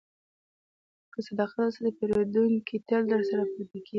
[1.11, 3.89] که صداقت وساتې، پیرودونکی تل درسره پاتې کېږي.